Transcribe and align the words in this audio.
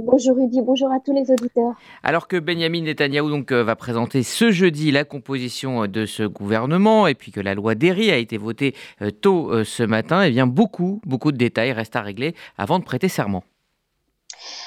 Bonjour 0.00 0.36
Rudy, 0.36 0.62
bonjour 0.62 0.92
à 0.92 1.00
tous 1.00 1.12
les 1.12 1.28
auditeurs. 1.28 1.74
Alors 2.04 2.28
que 2.28 2.36
Benjamin 2.36 2.82
Netanyahou 2.82 3.30
donc, 3.30 3.50
euh, 3.50 3.64
va 3.64 3.74
présenter 3.74 4.22
ce 4.22 4.52
jeudi 4.52 4.92
la 4.92 5.04
composition 5.04 5.88
de 5.88 6.06
ce 6.06 6.22
gouvernement 6.22 7.08
et 7.08 7.14
puis 7.14 7.32
que 7.32 7.40
la 7.40 7.56
loi 7.56 7.74
Derry 7.74 8.12
a 8.12 8.16
été 8.16 8.38
votée 8.38 8.76
euh, 9.02 9.10
tôt 9.10 9.52
euh, 9.52 9.64
ce 9.64 9.82
matin, 9.82 10.22
eh 10.22 10.30
bien 10.30 10.46
beaucoup, 10.46 11.00
beaucoup 11.04 11.32
de 11.32 11.36
détails 11.36 11.72
restent 11.72 11.96
à 11.96 12.02
régler 12.02 12.34
avant 12.56 12.78
de 12.78 12.84
prêter 12.84 13.08
serment. 13.08 13.42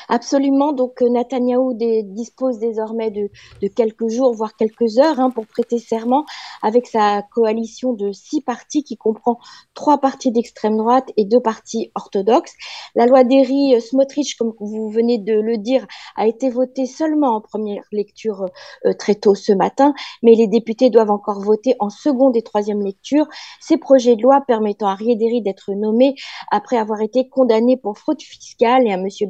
Absolument. 0.09 0.73
Donc, 0.73 1.01
euh, 1.01 1.09
Netanyahou 1.09 1.73
dispose 2.03 2.59
désormais 2.59 3.11
de, 3.11 3.29
quelques 3.75 4.09
jours, 4.09 4.33
voire 4.33 4.55
quelques 4.55 4.97
heures, 4.97 5.19
hein, 5.19 5.29
pour 5.29 5.45
prêter 5.47 5.79
serment 5.79 6.25
avec 6.61 6.87
sa 6.87 7.23
coalition 7.33 7.93
de 7.93 8.11
six 8.11 8.41
partis 8.41 8.83
qui 8.83 8.97
comprend 8.97 9.37
trois 9.73 9.99
partis 9.99 10.31
d'extrême 10.31 10.77
droite 10.77 11.09
et 11.17 11.25
deux 11.25 11.39
partis 11.39 11.91
orthodoxes. 11.95 12.53
La 12.95 13.05
loi 13.05 13.23
d'Eri 13.23 13.75
euh, 13.75 13.79
Smotrich, 13.79 14.35
comme 14.37 14.53
vous 14.59 14.89
venez 14.89 15.17
de 15.17 15.33
le 15.33 15.57
dire, 15.57 15.85
a 16.17 16.27
été 16.27 16.49
votée 16.49 16.85
seulement 16.85 17.35
en 17.35 17.41
première 17.41 17.83
lecture 17.91 18.45
euh, 18.85 18.93
très 18.93 19.15
tôt 19.15 19.35
ce 19.35 19.53
matin, 19.53 19.93
mais 20.23 20.35
les 20.35 20.47
députés 20.47 20.89
doivent 20.89 21.11
encore 21.11 21.41
voter 21.41 21.75
en 21.79 21.89
seconde 21.89 22.35
et 22.35 22.41
troisième 22.41 22.81
lecture 22.81 23.27
ces 23.59 23.77
projets 23.77 24.15
de 24.15 24.21
loi 24.21 24.41
permettant 24.45 24.87
à 24.87 24.95
Riederi 24.95 25.41
d'être 25.41 25.71
nommé 25.73 26.15
après 26.51 26.77
avoir 26.77 27.01
été 27.01 27.29
condamné 27.29 27.77
pour 27.77 27.97
fraude 27.97 28.21
fiscale 28.21 28.87
et 28.87 28.91
à 28.91 28.97
Monsieur 28.97 29.27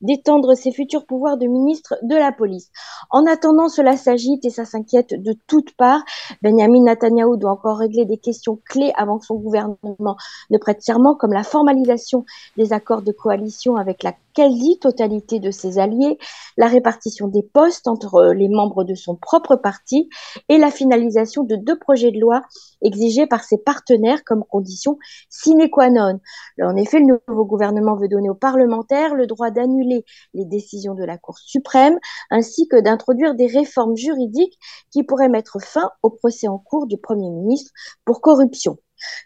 D'étendre 0.00 0.54
ses 0.54 0.72
futurs 0.72 1.06
pouvoirs 1.06 1.36
de 1.36 1.46
ministre 1.46 1.94
de 2.02 2.14
la 2.14 2.32
police. 2.32 2.70
En 3.10 3.26
attendant, 3.26 3.68
cela 3.68 3.96
s'agite 3.96 4.44
et 4.44 4.50
ça 4.50 4.64
s'inquiète 4.64 5.20
de 5.20 5.34
toutes 5.46 5.74
parts. 5.76 6.04
Benjamin 6.42 6.84
Netanyahu 6.84 7.38
doit 7.38 7.52
encore 7.52 7.78
régler 7.78 8.04
des 8.04 8.18
questions 8.18 8.58
clés 8.68 8.92
avant 8.96 9.18
que 9.18 9.26
son 9.26 9.36
gouvernement 9.36 10.16
ne 10.50 10.58
prête 10.58 10.82
serment, 10.82 11.14
comme 11.14 11.32
la 11.32 11.44
formalisation 11.44 12.24
des 12.56 12.72
accords 12.72 13.02
de 13.02 13.12
coalition 13.12 13.76
avec 13.76 14.02
la 14.02 14.12
quasi-totalité 14.36 15.40
de 15.40 15.50
ses 15.50 15.78
alliés, 15.78 16.18
la 16.58 16.68
répartition 16.68 17.26
des 17.26 17.42
postes 17.42 17.88
entre 17.88 18.34
les 18.34 18.48
membres 18.48 18.84
de 18.84 18.94
son 18.94 19.16
propre 19.16 19.56
parti 19.56 20.10
et 20.50 20.58
la 20.58 20.70
finalisation 20.70 21.42
de 21.42 21.56
deux 21.56 21.78
projets 21.78 22.12
de 22.12 22.20
loi 22.20 22.42
exigés 22.82 23.26
par 23.26 23.42
ses 23.44 23.56
partenaires 23.56 24.22
comme 24.24 24.44
condition 24.44 24.98
sine 25.30 25.70
qua 25.70 25.88
non. 25.88 26.20
En 26.62 26.76
effet, 26.76 27.00
le 27.00 27.18
nouveau 27.28 27.46
gouvernement 27.46 27.96
veut 27.96 28.08
donner 28.08 28.28
aux 28.28 28.34
parlementaires 28.34 29.14
le 29.14 29.26
droit 29.26 29.50
d'annuler 29.50 30.04
les 30.34 30.44
décisions 30.44 30.94
de 30.94 31.04
la 31.04 31.16
Cour 31.16 31.38
suprême 31.38 31.98
ainsi 32.30 32.68
que 32.68 32.80
d'introduire 32.80 33.34
des 33.34 33.46
réformes 33.46 33.96
juridiques 33.96 34.58
qui 34.92 35.02
pourraient 35.02 35.30
mettre 35.30 35.58
fin 35.62 35.90
au 36.02 36.10
procès 36.10 36.46
en 36.46 36.58
cours 36.58 36.86
du 36.86 36.98
Premier 36.98 37.30
ministre 37.30 37.72
pour 38.04 38.20
corruption. 38.20 38.76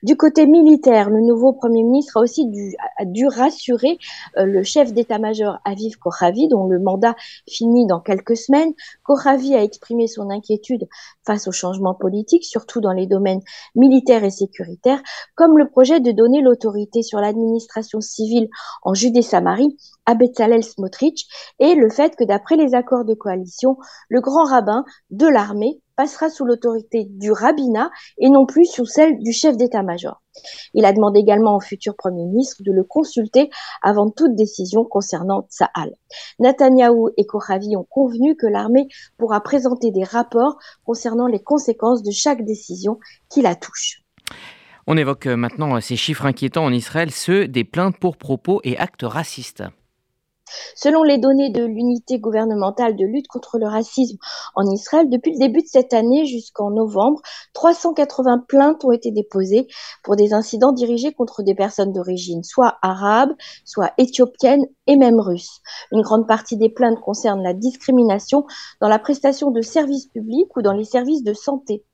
Du 0.02 0.16
côté 0.16 0.46
militaire, 0.46 1.10
le 1.10 1.20
nouveau 1.20 1.52
Premier 1.52 1.82
ministre 1.82 2.16
a 2.16 2.20
aussi 2.20 2.46
dû, 2.46 3.26
rassurer 3.26 3.98
euh, 4.38 4.44
le 4.44 4.62
chef 4.62 4.92
d'état-major 4.92 5.58
Aviv 5.64 5.96
Kochavi, 5.98 6.48
dont 6.48 6.66
le 6.66 6.78
mandat 6.78 7.14
finit 7.48 7.86
dans 7.86 8.00
quelques 8.00 8.36
semaines. 8.36 8.72
Kochavi 9.02 9.54
a 9.54 9.62
exprimé 9.62 10.06
son 10.06 10.30
inquiétude 10.30 10.88
face 11.24 11.46
au 11.48 11.52
changement 11.52 11.94
politique, 11.94 12.44
surtout 12.44 12.80
dans 12.80 12.92
les 12.92 13.06
domaines 13.06 13.40
militaires 13.74 14.24
et 14.24 14.30
sécuritaires, 14.30 15.02
comme 15.34 15.58
le 15.58 15.68
projet 15.68 16.00
de 16.00 16.12
donner 16.12 16.40
l'autorité 16.40 17.02
sur 17.02 17.20
l'administration 17.20 18.00
civile 18.00 18.48
en 18.82 18.94
Judée-Samarie 18.94 19.76
à 20.06 20.14
Bezalel 20.14 20.64
Smotrich 20.64 21.26
et 21.58 21.74
le 21.74 21.90
fait 21.90 22.16
que 22.16 22.24
d'après 22.24 22.56
les 22.56 22.74
accords 22.74 23.04
de 23.04 23.14
coalition, 23.14 23.76
le 24.08 24.20
grand 24.20 24.44
rabbin 24.44 24.84
de 25.10 25.26
l'armée 25.26 25.80
passera 26.00 26.30
sous 26.30 26.46
l'autorité 26.46 27.04
du 27.10 27.30
rabbinat 27.30 27.90
et 28.16 28.30
non 28.30 28.46
plus 28.46 28.64
sous 28.64 28.86
celle 28.86 29.18
du 29.18 29.34
chef 29.34 29.58
d'état-major. 29.58 30.22
Il 30.72 30.86
a 30.86 30.94
demandé 30.94 31.20
également 31.20 31.56
au 31.56 31.60
futur 31.60 31.94
Premier 31.94 32.24
ministre 32.24 32.62
de 32.64 32.72
le 32.72 32.84
consulter 32.84 33.50
avant 33.82 34.08
toute 34.08 34.34
décision 34.34 34.86
concernant 34.86 35.46
Tsahal. 35.50 35.92
Netanyahou 36.38 37.10
et 37.18 37.26
Kochavi 37.26 37.76
ont 37.76 37.84
convenu 37.84 38.34
que 38.34 38.46
l'armée 38.46 38.88
pourra 39.18 39.42
présenter 39.42 39.90
des 39.90 40.04
rapports 40.04 40.56
concernant 40.86 41.26
les 41.26 41.42
conséquences 41.42 42.02
de 42.02 42.12
chaque 42.12 42.46
décision 42.46 42.98
qui 43.28 43.42
la 43.42 43.54
touche. 43.54 44.00
On 44.86 44.96
évoque 44.96 45.26
maintenant 45.26 45.82
ces 45.82 45.96
chiffres 45.96 46.24
inquiétants 46.24 46.64
en 46.64 46.72
Israël, 46.72 47.10
ceux 47.10 47.46
des 47.46 47.64
plaintes 47.64 47.98
pour 47.98 48.16
propos 48.16 48.62
et 48.64 48.78
actes 48.78 49.02
racistes. 49.02 49.64
Selon 50.74 51.02
les 51.02 51.18
données 51.18 51.50
de 51.50 51.64
l'unité 51.64 52.18
gouvernementale 52.18 52.96
de 52.96 53.04
lutte 53.04 53.28
contre 53.28 53.58
le 53.58 53.66
racisme 53.66 54.18
en 54.54 54.64
Israël, 54.70 55.08
depuis 55.08 55.32
le 55.32 55.38
début 55.38 55.62
de 55.62 55.66
cette 55.66 55.94
année 55.94 56.26
jusqu'en 56.26 56.70
novembre, 56.70 57.20
380 57.54 58.44
plaintes 58.48 58.84
ont 58.84 58.92
été 58.92 59.10
déposées 59.10 59.66
pour 60.02 60.16
des 60.16 60.32
incidents 60.32 60.72
dirigés 60.72 61.12
contre 61.12 61.42
des 61.42 61.54
personnes 61.54 61.92
d'origine 61.92 62.42
soit 62.42 62.78
arabe, 62.82 63.30
soit 63.64 63.92
éthiopienne 63.98 64.64
et 64.86 64.96
même 64.96 65.20
russe. 65.20 65.60
Une 65.92 66.02
grande 66.02 66.26
partie 66.26 66.56
des 66.56 66.70
plaintes 66.70 67.00
concernent 67.00 67.42
la 67.42 67.54
discrimination 67.54 68.44
dans 68.80 68.88
la 68.88 68.98
prestation 68.98 69.50
de 69.50 69.60
services 69.60 70.06
publics 70.06 70.56
ou 70.56 70.62
dans 70.62 70.72
les 70.72 70.84
services 70.84 71.22
de 71.22 71.32
santé. 71.32 71.84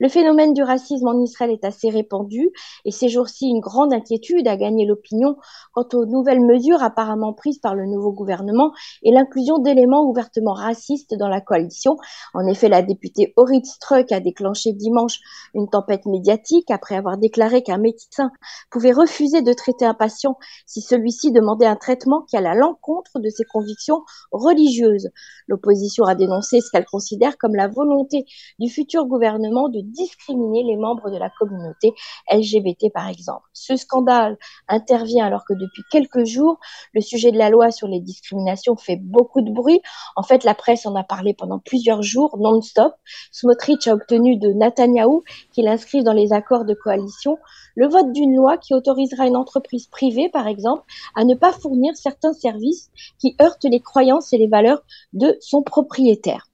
Le 0.00 0.08
phénomène 0.08 0.52
du 0.52 0.62
racisme 0.62 1.08
en 1.08 1.20
Israël 1.20 1.50
est 1.50 1.64
assez 1.64 1.90
répandu 1.90 2.50
et 2.84 2.90
ces 2.90 3.08
jours-ci, 3.08 3.46
une 3.46 3.60
grande 3.60 3.92
inquiétude 3.92 4.46
a 4.46 4.56
gagné 4.56 4.86
l'opinion 4.86 5.36
quant 5.72 5.86
aux 5.94 6.06
nouvelles 6.06 6.44
mesures 6.44 6.82
apparemment 6.82 7.32
prises 7.32 7.58
par 7.58 7.74
le 7.74 7.86
nouveau 7.86 8.12
gouvernement 8.12 8.72
et 9.02 9.10
l'inclusion 9.10 9.58
d'éléments 9.58 10.04
ouvertement 10.04 10.52
racistes 10.52 11.14
dans 11.18 11.28
la 11.28 11.40
coalition. 11.40 11.96
En 12.34 12.46
effet, 12.46 12.68
la 12.68 12.82
députée 12.82 13.32
Orit 13.36 13.64
Struck 13.64 14.12
a 14.12 14.20
déclenché 14.20 14.72
dimanche 14.72 15.20
une 15.54 15.68
tempête 15.68 16.06
médiatique 16.06 16.70
après 16.70 16.96
avoir 16.96 17.16
déclaré 17.16 17.62
qu'un 17.62 17.78
médecin 17.78 18.30
pouvait 18.70 18.92
refuser 18.92 19.42
de 19.42 19.52
traiter 19.52 19.86
un 19.86 19.94
patient 19.94 20.36
si 20.66 20.80
celui-ci 20.80 21.32
demandait 21.32 21.66
un 21.66 21.76
traitement 21.76 22.22
qui 22.22 22.36
allait 22.36 22.48
à 22.48 22.54
l'encontre 22.54 23.18
de 23.18 23.30
ses 23.30 23.44
convictions 23.44 24.02
religieuses. 24.30 25.08
L'opposition 25.48 26.04
a 26.04 26.14
dénoncé 26.14 26.60
ce 26.60 26.70
qu'elle 26.70 26.84
considère 26.84 27.38
comme 27.38 27.54
la 27.54 27.68
volonté 27.68 28.24
du 28.58 28.68
futur 28.68 29.06
gouvernement 29.06 29.55
de 29.68 29.80
discriminer 29.80 30.62
les 30.62 30.76
membres 30.76 31.10
de 31.10 31.16
la 31.16 31.30
communauté 31.30 31.92
LGBT, 32.30 32.92
par 32.92 33.08
exemple. 33.08 33.44
Ce 33.52 33.76
scandale 33.76 34.36
intervient 34.68 35.26
alors 35.26 35.44
que 35.44 35.54
depuis 35.54 35.82
quelques 35.90 36.24
jours, 36.24 36.58
le 36.92 37.00
sujet 37.00 37.32
de 37.32 37.38
la 37.38 37.50
loi 37.50 37.70
sur 37.70 37.88
les 37.88 38.00
discriminations 38.00 38.76
fait 38.76 38.96
beaucoup 38.96 39.40
de 39.40 39.50
bruit. 39.50 39.80
En 40.14 40.22
fait, 40.22 40.44
la 40.44 40.54
presse 40.54 40.86
en 40.86 40.94
a 40.94 41.04
parlé 41.04 41.34
pendant 41.34 41.58
plusieurs 41.58 42.02
jours, 42.02 42.36
non-stop. 42.38 42.94
Smotrich 43.32 43.88
a 43.88 43.94
obtenu 43.94 44.36
de 44.36 44.48
Netanyahou 44.48 45.24
qu'il 45.52 45.68
inscrive 45.68 46.04
dans 46.04 46.12
les 46.12 46.32
accords 46.32 46.64
de 46.64 46.74
coalition 46.74 47.38
le 47.74 47.88
vote 47.88 48.12
d'une 48.12 48.34
loi 48.34 48.56
qui 48.56 48.74
autorisera 48.74 49.26
une 49.26 49.36
entreprise 49.36 49.86
privée, 49.86 50.28
par 50.28 50.46
exemple, 50.46 50.84
à 51.14 51.24
ne 51.24 51.34
pas 51.34 51.52
fournir 51.52 51.96
certains 51.96 52.32
services 52.32 52.90
qui 53.18 53.36
heurtent 53.40 53.64
les 53.64 53.80
croyances 53.80 54.32
et 54.32 54.38
les 54.38 54.48
valeurs 54.48 54.82
de 55.12 55.36
son 55.40 55.62
propriétaire. 55.62 56.48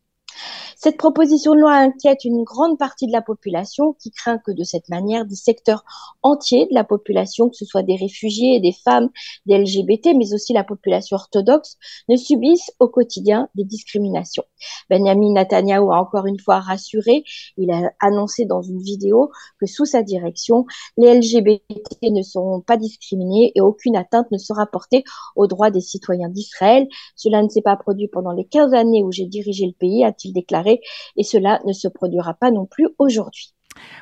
Cette 0.84 0.97
proposition 0.97 1.54
de 1.54 1.60
loi 1.60 1.75
inquiète 1.75 2.25
une 2.25 2.43
grande 2.43 2.76
partie 2.76 3.06
de 3.06 3.12
la 3.12 3.22
population 3.22 3.93
qui 4.00 4.10
craint 4.10 4.38
que 4.38 4.50
de 4.50 4.65
cette 4.65 4.88
manière, 4.88 5.25
des 5.25 5.37
secteurs 5.37 5.84
entiers 6.25 6.66
de 6.66 6.75
la 6.75 6.82
population, 6.82 7.48
que 7.48 7.54
ce 7.54 7.65
soit 7.65 7.84
des 7.84 7.94
réfugiés, 7.94 8.59
des 8.59 8.72
femmes, 8.72 9.09
des 9.47 9.59
LGBT, 9.59 10.09
mais 10.16 10.34
aussi 10.34 10.53
la 10.53 10.65
population 10.65 11.15
orthodoxe, 11.15 11.76
ne 12.09 12.16
subissent 12.16 12.72
au 12.81 12.88
quotidien 12.88 13.48
des 13.54 13.62
discriminations. 13.62 14.43
Benjamin 14.91 15.34
Netanyahu 15.34 15.93
a 15.93 16.00
encore 16.00 16.26
une 16.26 16.41
fois 16.41 16.59
rassuré, 16.59 17.22
il 17.56 17.70
a 17.70 17.93
annoncé 18.00 18.44
dans 18.44 18.62
une 18.62 18.82
vidéo 18.82 19.31
que 19.60 19.66
sous 19.66 19.84
sa 19.84 20.03
direction, 20.03 20.66
les 20.97 21.14
LGBT 21.14 22.10
ne 22.10 22.22
seront 22.22 22.60
pas 22.60 22.76
discriminés 22.76 23.53
et 23.54 23.60
aucune 23.60 23.94
atteinte 23.94 24.26
ne 24.32 24.38
sera 24.38 24.66
portée 24.66 25.04
aux 25.37 25.47
droits 25.47 25.70
des 25.70 25.81
citoyens 25.81 26.28
d'Israël. 26.28 26.88
Cela 27.14 27.41
ne 27.41 27.49
s'est 27.49 27.62
pas 27.62 27.76
produit 27.76 28.09
pendant 28.09 28.32
les 28.32 28.47
15 28.47 28.75
années 28.75 29.04
où 29.04 29.12
j'ai 29.12 29.26
dirigé 29.26 29.64
le 29.66 29.75
pays, 29.78 30.03
a-t-il 30.03 30.32
déclaré 30.32 30.72
et 31.16 31.22
cela 31.22 31.60
ne 31.66 31.72
se 31.72 31.88
produira 31.88 32.34
pas 32.34 32.50
non 32.50 32.66
plus 32.66 32.88
aujourd'hui. 32.99 33.55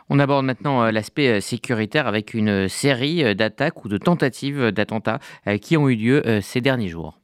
On 0.09 0.19
aborde 0.19 0.45
maintenant 0.45 0.83
euh, 0.83 0.91
l'aspect 0.91 1.29
euh, 1.29 1.41
sécuritaire 1.41 2.07
avec 2.07 2.35
une 2.35 2.69
série 2.69 3.25
euh, 3.25 3.35
d'attaques 3.35 3.85
ou 3.85 3.89
de 3.89 3.99
tentatives 3.99 4.71
d'attentats 4.71 5.21
qui 5.61 5.77
ont 5.77 5.89
eu 5.89 5.95
lieu 5.95 6.41
ces 6.43 6.61
derniers 6.61 6.89
jours. 6.89 7.19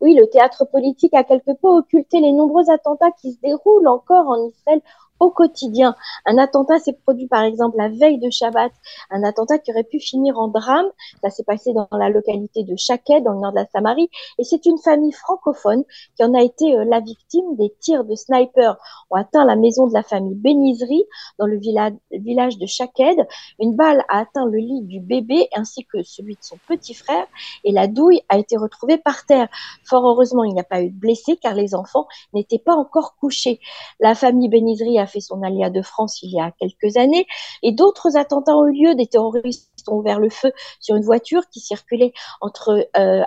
Oui, 0.00 0.14
le 0.14 0.28
théâtre 0.28 0.66
politique 0.70 1.14
a 1.14 1.24
quelque 1.24 1.52
peu 1.60 1.68
occulté 1.68 2.20
les 2.20 2.32
nombreux 2.32 2.68
attentats 2.70 3.10
qui 3.20 3.32
se 3.32 3.40
déroulent 3.40 3.88
encore 3.88 4.28
en 4.28 4.48
Israël 4.48 4.80
au 5.20 5.30
quotidien. 5.30 5.94
Un 6.26 6.38
attentat 6.38 6.78
s'est 6.78 6.98
produit 7.04 7.26
par 7.26 7.44
exemple 7.44 7.76
la 7.78 7.88
veille 7.88 8.18
de 8.18 8.30
Shabbat, 8.30 8.72
un 9.10 9.22
attentat 9.22 9.58
qui 9.58 9.70
aurait 9.70 9.84
pu 9.84 10.00
finir 10.00 10.38
en 10.38 10.48
drame. 10.48 10.86
Ça 11.22 11.30
s'est 11.30 11.44
passé 11.44 11.72
dans 11.72 11.88
la 11.92 12.08
localité 12.08 12.64
de 12.64 12.76
Chaked, 12.76 13.24
dans 13.24 13.32
le 13.32 13.40
nord 13.40 13.52
de 13.52 13.56
la 13.56 13.66
Samarie, 13.66 14.10
et 14.38 14.44
c'est 14.44 14.66
une 14.66 14.78
famille 14.78 15.12
francophone 15.12 15.84
qui 16.16 16.24
en 16.24 16.34
a 16.34 16.42
été 16.42 16.76
euh, 16.76 16.84
la 16.84 17.00
victime. 17.00 17.56
Des 17.56 17.72
tirs 17.80 18.04
de 18.04 18.14
snipers 18.14 18.76
ont 19.10 19.16
atteint 19.16 19.44
la 19.44 19.56
maison 19.56 19.86
de 19.86 19.94
la 19.94 20.02
famille 20.02 20.34
Benizri 20.34 21.04
dans 21.38 21.46
le 21.46 21.58
village 21.58 22.58
de 22.58 22.66
Chaked. 22.66 23.26
Une 23.60 23.76
balle 23.76 24.04
a 24.08 24.20
atteint 24.20 24.46
le 24.46 24.58
lit 24.58 24.82
du 24.82 25.00
bébé 25.00 25.48
ainsi 25.54 25.84
que 25.84 26.02
celui 26.02 26.34
de 26.34 26.42
son 26.42 26.56
petit 26.68 26.94
frère, 26.94 27.26
et 27.64 27.72
la 27.72 27.86
douille 27.86 28.22
a 28.28 28.38
été 28.38 28.56
retrouvée 28.56 28.98
par 28.98 29.26
terre. 29.26 29.48
Fort 29.84 30.06
heureusement, 30.06 30.44
il 30.44 30.54
n'y 30.54 30.60
a 30.60 30.64
pas 30.64 30.82
eu 30.82 30.90
de 30.90 30.98
blessés 30.98 31.36
car 31.36 31.54
les 31.54 31.74
enfants 31.74 32.06
n'étaient 32.32 32.58
pas 32.58 32.74
encore 32.74 33.16
couchés. 33.16 33.60
La 34.00 34.14
famille 34.14 34.48
Benizri 34.48 34.98
a 34.98 35.03
a 35.04 35.06
fait 35.06 35.20
son 35.20 35.42
alia 35.42 35.70
de 35.70 35.82
France 35.82 36.22
il 36.22 36.30
y 36.32 36.40
a 36.40 36.50
quelques 36.58 36.96
années. 36.96 37.26
Et 37.62 37.72
d'autres 37.72 38.16
attentats 38.16 38.56
ont 38.56 38.66
eu 38.66 38.82
lieu. 38.82 38.94
Des 38.94 39.06
terroristes 39.06 39.70
ont 39.88 39.98
ouvert 39.98 40.18
le 40.18 40.30
feu 40.30 40.52
sur 40.80 40.96
une 40.96 41.04
voiture 41.04 41.42
qui 41.50 41.60
circulait 41.60 42.12
entre 42.40 42.88
euh, 42.96 43.22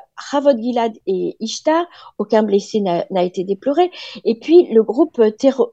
Gilad 0.59 0.93
et 1.05 1.37
Ishtar. 1.39 1.85
Aucun 2.17 2.43
blessé 2.43 2.81
n'a 2.81 3.23
été 3.23 3.43
déploré. 3.43 3.91
Et 4.25 4.39
puis, 4.39 4.67
le 4.73 4.83
groupe 4.83 5.21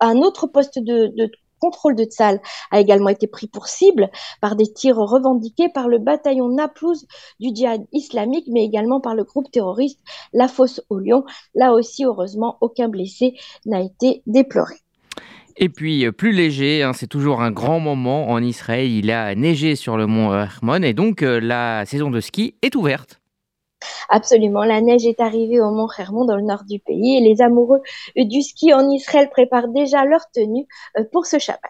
un 0.00 0.18
autre 0.18 0.46
poste 0.46 0.78
de, 0.78 1.12
de 1.16 1.30
contrôle 1.64 1.94
de 1.94 2.04
Tzal 2.04 2.40
a 2.70 2.80
également 2.80 3.08
été 3.08 3.26
pris 3.26 3.46
pour 3.46 3.68
cible 3.68 4.10
par 4.40 4.54
des 4.56 4.70
tirs 4.72 4.96
revendiqués 4.96 5.70
par 5.70 5.88
le 5.88 5.98
bataillon 5.98 6.48
Naplouse 6.48 7.06
du 7.40 7.54
djihad 7.54 7.86
islamique, 7.92 8.46
mais 8.48 8.64
également 8.64 9.00
par 9.00 9.14
le 9.14 9.24
groupe 9.24 9.50
terroriste 9.50 10.00
La 10.32 10.48
Fosse 10.48 10.82
au 10.90 10.98
Lion. 10.98 11.24
Là 11.54 11.72
aussi, 11.72 12.04
heureusement, 12.04 12.58
aucun 12.60 12.88
blessé 12.88 13.34
n'a 13.64 13.80
été 13.80 14.22
déploré. 14.26 14.83
Et 15.56 15.68
puis 15.68 16.04
euh, 16.04 16.12
plus 16.12 16.32
léger, 16.32 16.82
hein, 16.82 16.92
c'est 16.92 17.06
toujours 17.06 17.40
un 17.40 17.50
grand 17.50 17.80
moment 17.80 18.28
en 18.28 18.42
Israël. 18.42 18.90
Il 18.90 19.10
a 19.10 19.34
neigé 19.34 19.76
sur 19.76 19.96
le 19.96 20.06
mont 20.06 20.34
Hermon 20.34 20.82
et 20.82 20.94
donc 20.94 21.22
euh, 21.22 21.40
la 21.40 21.84
saison 21.86 22.10
de 22.10 22.20
ski 22.20 22.56
est 22.62 22.74
ouverte. 22.74 23.20
Absolument, 24.08 24.64
la 24.64 24.80
neige 24.80 25.06
est 25.06 25.20
arrivée 25.20 25.60
au 25.60 25.70
mont 25.70 25.88
Hermon 25.96 26.24
dans 26.24 26.36
le 26.36 26.42
nord 26.42 26.64
du 26.64 26.78
pays 26.80 27.18
et 27.18 27.20
les 27.20 27.42
amoureux 27.42 27.80
du 28.16 28.42
ski 28.42 28.72
en 28.72 28.88
Israël 28.90 29.28
préparent 29.30 29.68
déjà 29.68 30.04
leur 30.04 30.30
tenue 30.32 30.66
euh, 30.98 31.04
pour 31.12 31.26
ce 31.26 31.38
Shabbat. 31.38 31.60